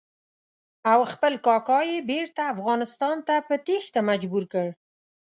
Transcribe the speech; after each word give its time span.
او 0.91 0.99
خپل 1.13 1.33
کاکا 1.45 1.79
یې 1.89 1.97
بېرته 2.11 2.41
افغانستان 2.53 3.17
ته 3.27 3.35
په 3.47 3.55
تېښته 3.65 3.99
مجبور 4.09 4.43
کړ. 4.53 4.67